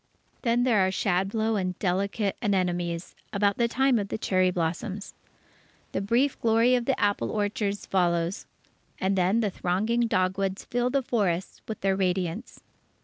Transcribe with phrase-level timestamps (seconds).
[0.41, 5.13] Then there are shadblow and delicate anemones about the time of the cherry blossoms.
[5.91, 8.47] The brief glory of the apple orchards follows.
[8.99, 12.63] And then the thronging dogwoods fill the forests with their radiance.